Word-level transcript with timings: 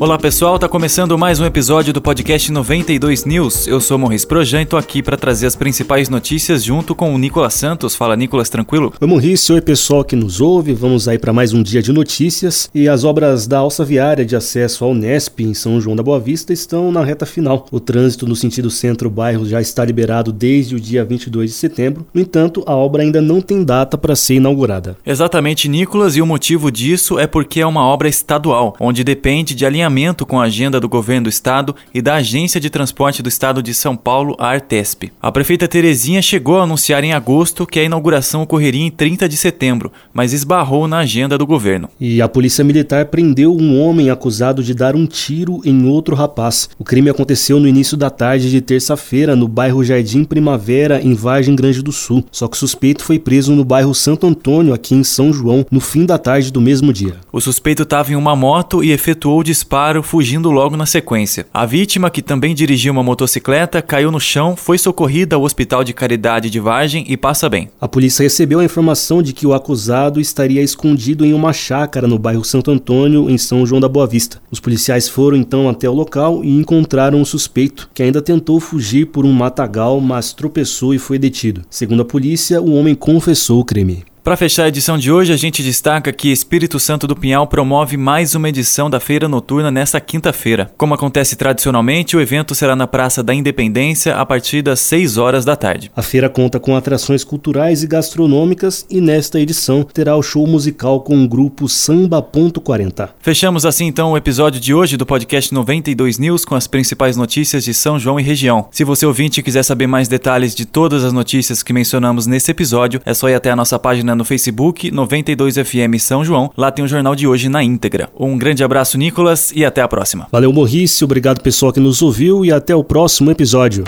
Olá 0.00 0.16
pessoal, 0.16 0.60
tá 0.60 0.68
começando 0.68 1.18
mais 1.18 1.40
um 1.40 1.44
episódio 1.44 1.92
do 1.92 2.00
podcast 2.00 2.52
92 2.52 3.24
News. 3.24 3.66
Eu 3.66 3.80
sou 3.80 3.98
Morris 3.98 4.24
Projan 4.24 4.62
e 4.62 4.66
tô 4.66 4.76
aqui 4.76 5.02
para 5.02 5.16
trazer 5.16 5.48
as 5.48 5.56
principais 5.56 6.08
notícias 6.08 6.62
junto 6.62 6.94
com 6.94 7.12
o 7.12 7.18
Nicolas 7.18 7.54
Santos. 7.54 7.96
Fala 7.96 8.14
Nicolas, 8.14 8.48
tranquilo? 8.48 8.94
Oi 9.00 9.08
Morris, 9.08 9.50
oi 9.50 9.60
pessoal 9.60 10.04
que 10.04 10.14
nos 10.14 10.40
ouve. 10.40 10.72
Vamos 10.72 11.08
aí 11.08 11.18
para 11.18 11.32
mais 11.32 11.52
um 11.52 11.64
dia 11.64 11.82
de 11.82 11.92
notícias 11.92 12.70
e 12.72 12.88
as 12.88 13.02
obras 13.02 13.48
da 13.48 13.58
alça 13.58 13.84
viária 13.84 14.24
de 14.24 14.36
acesso 14.36 14.84
ao 14.84 14.94
Nesp 14.94 15.40
em 15.40 15.52
São 15.52 15.80
João 15.80 15.96
da 15.96 16.02
Boa 16.04 16.20
Vista 16.20 16.52
estão 16.52 16.92
na 16.92 17.04
reta 17.04 17.26
final. 17.26 17.66
O 17.72 17.80
trânsito 17.80 18.24
no 18.24 18.36
sentido 18.36 18.70
centro-bairro 18.70 19.46
já 19.46 19.60
está 19.60 19.84
liberado 19.84 20.30
desde 20.30 20.76
o 20.76 20.80
dia 20.80 21.04
22 21.04 21.50
de 21.50 21.56
setembro. 21.56 22.06
No 22.14 22.20
entanto, 22.20 22.62
a 22.66 22.76
obra 22.76 23.02
ainda 23.02 23.20
não 23.20 23.40
tem 23.40 23.64
data 23.64 23.98
para 23.98 24.14
ser 24.14 24.34
inaugurada. 24.34 24.96
Exatamente, 25.04 25.68
Nicolas, 25.68 26.14
e 26.14 26.22
o 26.22 26.26
motivo 26.26 26.70
disso 26.70 27.18
é 27.18 27.26
porque 27.26 27.60
é 27.60 27.66
uma 27.66 27.84
obra 27.84 28.08
estadual, 28.08 28.76
onde 28.78 29.02
depende 29.02 29.56
de 29.56 29.66
alinhamento 29.66 29.87
alinhamento 29.88 30.26
com 30.26 30.38
a 30.38 30.44
agenda 30.44 30.78
do 30.78 30.88
governo 30.88 31.24
do 31.24 31.28
estado 31.30 31.74
e 31.94 32.02
da 32.02 32.16
Agência 32.16 32.60
de 32.60 32.68
Transporte 32.68 33.22
do 33.22 33.28
Estado 33.28 33.62
de 33.62 33.72
São 33.72 33.96
Paulo, 33.96 34.36
a 34.38 34.48
Artesp. 34.48 35.10
A 35.20 35.32
prefeita 35.32 35.66
Terezinha 35.66 36.20
chegou 36.20 36.58
a 36.58 36.64
anunciar 36.64 37.02
em 37.02 37.14
agosto 37.14 37.66
que 37.66 37.80
a 37.80 37.84
inauguração 37.84 38.42
ocorreria 38.42 38.84
em 38.84 38.90
30 38.90 39.28
de 39.28 39.36
setembro, 39.36 39.90
mas 40.12 40.32
esbarrou 40.32 40.86
na 40.86 40.98
agenda 40.98 41.38
do 41.38 41.46
governo. 41.46 41.88
E 41.98 42.20
a 42.20 42.28
Polícia 42.28 42.62
Militar 42.62 43.06
prendeu 43.06 43.56
um 43.56 43.80
homem 43.80 44.10
acusado 44.10 44.62
de 44.62 44.74
dar 44.74 44.94
um 44.94 45.06
tiro 45.06 45.60
em 45.64 45.86
outro 45.86 46.14
rapaz. 46.14 46.68
O 46.78 46.84
crime 46.84 47.08
aconteceu 47.08 47.58
no 47.58 47.66
início 47.66 47.96
da 47.96 48.10
tarde 48.10 48.50
de 48.50 48.60
terça-feira 48.60 49.34
no 49.34 49.48
bairro 49.48 49.82
Jardim 49.82 50.22
Primavera, 50.22 51.00
em 51.02 51.14
Vargem 51.14 51.56
Grande 51.56 51.82
do 51.82 51.92
Sul. 51.92 52.24
Só 52.30 52.46
que 52.46 52.56
o 52.56 52.60
suspeito 52.60 53.02
foi 53.02 53.18
preso 53.18 53.52
no 53.52 53.64
bairro 53.64 53.94
Santo 53.94 54.26
Antônio, 54.26 54.74
aqui 54.74 54.94
em 54.94 55.02
São 55.02 55.32
João, 55.32 55.64
no 55.70 55.80
fim 55.80 56.04
da 56.04 56.18
tarde 56.18 56.52
do 56.52 56.60
mesmo 56.60 56.92
dia. 56.92 57.16
O 57.32 57.40
suspeito 57.40 57.84
estava 57.84 58.12
em 58.12 58.16
uma 58.16 58.36
moto 58.36 58.84
e 58.84 58.90
efetuou 58.90 59.40
o 59.40 59.44
disparo 59.44 59.77
disparo, 59.78 60.02
fugindo 60.02 60.50
logo 60.50 60.76
na 60.76 60.86
sequência. 60.86 61.46
A 61.54 61.64
vítima, 61.64 62.10
que 62.10 62.20
também 62.20 62.52
dirigia 62.52 62.90
uma 62.90 63.02
motocicleta, 63.02 63.80
caiu 63.80 64.10
no 64.10 64.18
chão, 64.18 64.56
foi 64.56 64.76
socorrida 64.76 65.36
ao 65.36 65.42
Hospital 65.42 65.84
de 65.84 65.92
Caridade 65.92 66.50
de 66.50 66.58
Vargem 66.58 67.04
e 67.08 67.16
passa 67.16 67.48
bem. 67.48 67.70
A 67.80 67.86
polícia 67.86 68.24
recebeu 68.24 68.58
a 68.58 68.64
informação 68.64 69.22
de 69.22 69.32
que 69.32 69.46
o 69.46 69.54
acusado 69.54 70.20
estaria 70.20 70.62
escondido 70.62 71.24
em 71.24 71.32
uma 71.32 71.52
chácara 71.52 72.08
no 72.08 72.18
bairro 72.18 72.44
Santo 72.44 72.72
Antônio, 72.72 73.30
em 73.30 73.38
São 73.38 73.64
João 73.64 73.80
da 73.80 73.88
Boa 73.88 74.06
Vista. 74.06 74.42
Os 74.50 74.58
policiais 74.58 75.08
foram 75.08 75.36
então 75.36 75.68
até 75.68 75.88
o 75.88 75.94
local 75.94 76.44
e 76.44 76.58
encontraram 76.58 77.22
o 77.22 77.26
suspeito, 77.26 77.88
que 77.94 78.02
ainda 78.02 78.20
tentou 78.20 78.58
fugir 78.58 79.06
por 79.06 79.24
um 79.24 79.32
matagal, 79.32 80.00
mas 80.00 80.32
tropeçou 80.32 80.92
e 80.92 80.98
foi 80.98 81.18
detido. 81.18 81.62
Segundo 81.70 82.02
a 82.02 82.04
polícia, 82.04 82.60
o 82.60 82.74
homem 82.74 82.96
confessou 82.96 83.60
o 83.60 83.64
crime. 83.64 84.04
Para 84.22 84.36
fechar 84.36 84.64
a 84.64 84.68
edição 84.68 84.98
de 84.98 85.10
hoje, 85.10 85.32
a 85.32 85.36
gente 85.36 85.62
destaca 85.62 86.12
que 86.12 86.30
Espírito 86.30 86.78
Santo 86.78 87.06
do 87.06 87.16
Pinhal 87.16 87.46
promove 87.46 87.96
mais 87.96 88.34
uma 88.34 88.48
edição 88.48 88.90
da 88.90 89.00
Feira 89.00 89.26
Noturna 89.26 89.70
nesta 89.70 90.00
quinta-feira. 90.00 90.70
Como 90.76 90.92
acontece 90.92 91.34
tradicionalmente, 91.34 92.16
o 92.16 92.20
evento 92.20 92.54
será 92.54 92.76
na 92.76 92.86
Praça 92.86 93.22
da 93.22 93.32
Independência 93.32 94.16
a 94.16 94.26
partir 94.26 94.60
das 94.60 94.80
6 94.80 95.16
horas 95.16 95.44
da 95.44 95.56
tarde. 95.56 95.90
A 95.96 96.02
feira 96.02 96.28
conta 96.28 96.60
com 96.60 96.76
atrações 96.76 97.24
culturais 97.24 97.82
e 97.82 97.86
gastronômicas 97.86 98.84
e 98.90 99.00
nesta 99.00 99.40
edição 99.40 99.82
terá 99.82 100.14
o 100.14 100.22
show 100.22 100.46
musical 100.46 101.00
com 101.00 101.24
o 101.24 101.28
grupo 101.28 101.68
Samba.40. 101.68 103.10
Fechamos 103.20 103.64
assim 103.64 103.86
então 103.86 104.12
o 104.12 104.16
episódio 104.16 104.60
de 104.60 104.74
hoje 104.74 104.96
do 104.98 105.06
podcast 105.06 105.54
92 105.54 106.18
News 106.18 106.44
com 106.44 106.54
as 106.54 106.66
principais 106.66 107.16
notícias 107.16 107.64
de 107.64 107.72
São 107.72 107.98
João 107.98 108.20
e 108.20 108.22
região. 108.22 108.68
Se 108.72 108.84
você 108.84 109.06
ouvinte 109.06 109.42
quiser 109.42 109.62
saber 109.62 109.86
mais 109.86 110.06
detalhes 110.06 110.54
de 110.54 110.66
todas 110.66 111.02
as 111.02 111.12
notícias 111.14 111.62
que 111.62 111.72
mencionamos 111.72 112.26
nesse 112.26 112.50
episódio, 112.50 113.00
é 113.06 113.14
só 113.14 113.30
ir 113.30 113.34
até 113.34 113.50
a 113.50 113.56
nossa 113.56 113.78
página 113.78 114.17
no 114.18 114.24
Facebook 114.24 114.90
92FM 114.90 115.98
São 115.98 116.24
João. 116.24 116.52
Lá 116.56 116.70
tem 116.70 116.84
o 116.84 116.88
jornal 116.88 117.14
de 117.14 117.26
hoje 117.26 117.48
na 117.48 117.64
íntegra. 117.64 118.10
Um 118.18 118.36
grande 118.36 118.62
abraço, 118.62 118.98
Nicolas, 118.98 119.52
e 119.54 119.64
até 119.64 119.80
a 119.80 119.88
próxima. 119.88 120.26
Valeu, 120.30 120.52
Morrice. 120.52 121.04
Obrigado, 121.04 121.40
pessoal 121.40 121.72
que 121.72 121.80
nos 121.80 122.02
ouviu 122.02 122.44
e 122.44 122.52
até 122.52 122.74
o 122.74 122.84
próximo 122.84 123.30
episódio. 123.30 123.84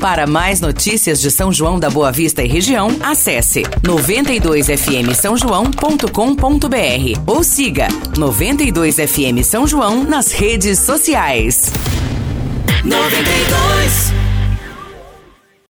Para 0.00 0.26
mais 0.26 0.62
notícias 0.62 1.20
de 1.20 1.30
São 1.30 1.52
João 1.52 1.78
da 1.78 1.90
Boa 1.90 2.10
Vista 2.10 2.42
e 2.42 2.48
região, 2.48 2.88
acesse 3.02 3.62
92fm 3.82 5.14
São 5.14 5.36
João.com.br 5.36 6.10
ou 7.26 7.44
siga 7.44 7.88
92fm 8.14 9.42
São 9.44 9.66
João 9.66 10.02
nas 10.02 10.32
redes 10.32 10.78
sociais. 10.78 11.70
92 12.82 14.29